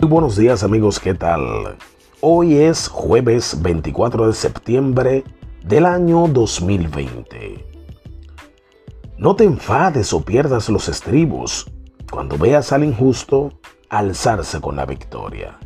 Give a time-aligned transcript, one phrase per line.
[0.00, 1.76] Muy buenos días amigos, ¿qué tal?
[2.20, 5.24] Hoy es jueves 24 de septiembre
[5.64, 7.66] del año 2020.
[9.16, 11.68] No te enfades o pierdas los estribos
[12.12, 15.58] cuando veas al injusto alzarse con la victoria.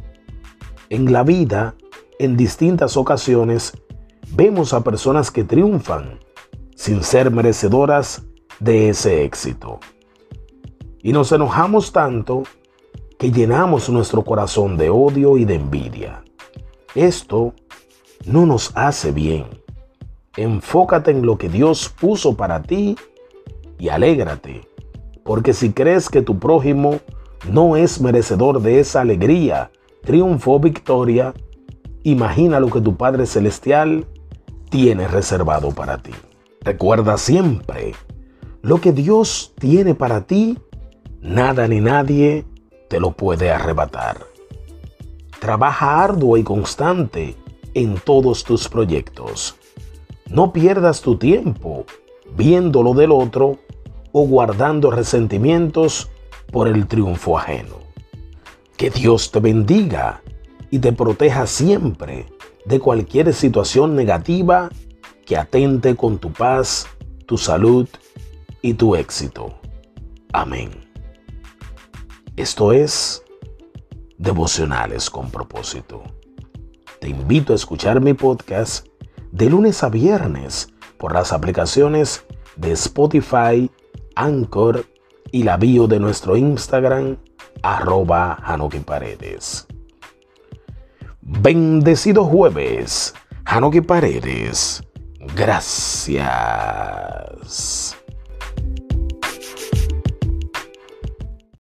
[0.89, 1.75] En la vida,
[2.19, 3.75] en distintas ocasiones,
[4.31, 6.21] vemos a personas que triunfan
[6.75, 8.23] sin ser merecedoras
[8.61, 9.79] de ese éxito.
[11.03, 12.45] Y nos enojamos tanto
[13.23, 16.25] que llenamos nuestro corazón de odio y de envidia.
[16.97, 17.55] Esto
[18.27, 19.45] no nos hace bien.
[20.37, 22.97] Enfócate en lo que Dios puso para ti
[23.79, 24.63] y alégrate,
[25.23, 26.99] porque si crees que tu prójimo
[27.49, 29.71] no es merecedor de esa alegría,
[30.01, 31.33] triunfo victoria,
[32.03, 34.05] imagina lo que tu Padre Celestial
[34.69, 36.11] tiene reservado para ti.
[36.63, 37.95] Recuerda siempre,
[38.63, 40.59] lo que Dios tiene para ti,
[41.21, 42.47] nada ni nadie
[42.93, 44.19] te lo puede arrebatar.
[45.41, 47.35] Trabaja arduo y constante
[47.73, 49.57] en todos tus proyectos.
[50.29, 51.87] No pierdas tu tiempo
[52.37, 53.57] viendo lo del otro
[54.13, 56.11] o guardando resentimientos
[56.51, 57.77] por el triunfo ajeno.
[58.77, 60.21] Que Dios te bendiga
[60.71, 62.27] y te proteja siempre
[62.67, 64.69] de cualquier situación negativa
[65.25, 66.87] que atente con tu paz,
[67.25, 67.89] tu salud
[68.61, 69.55] y tu éxito.
[70.35, 70.92] Amén.
[72.37, 73.23] Esto es
[74.17, 76.03] Devocionales con propósito.
[76.99, 78.87] Te invito a escuchar mi podcast
[79.33, 82.25] de lunes a viernes por las aplicaciones
[82.57, 83.71] de Spotify,
[84.15, 84.87] Anchor
[85.31, 87.19] y la bio de nuestro Instagram,
[87.63, 88.39] arroba
[88.87, 89.67] Paredes.
[91.21, 93.13] Bendecido jueves,
[93.45, 94.83] Hanoki Paredes.
[95.37, 96.17] Gracias.